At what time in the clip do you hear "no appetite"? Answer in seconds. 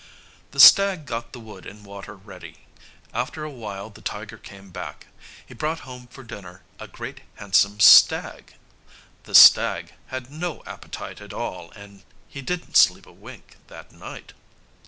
10.31-11.21